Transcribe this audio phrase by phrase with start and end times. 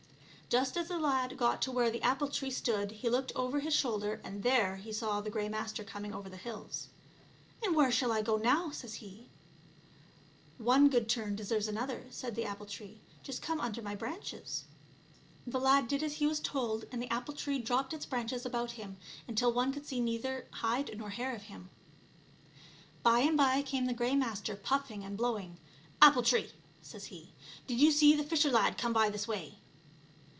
[0.51, 3.73] Just as the lad got to where the apple tree stood he looked over his
[3.73, 6.89] shoulder, and there he saw the Grey Master coming over the hills."
[7.63, 9.29] And where shall I go now," says he.
[10.57, 14.65] "One good turn deserves another," said the apple tree; "just come under my branches."
[15.47, 18.71] The lad did as he was told, and the apple tree drooped its branches about
[18.71, 18.97] him,
[19.29, 21.69] until one could see neither hide nor hair of him.
[23.03, 25.59] By and by up came the Grey Master puffing and blowing.
[26.01, 27.31] "Apple tree," says he,"
[27.67, 29.57] did you see the fisher lad come by this way?"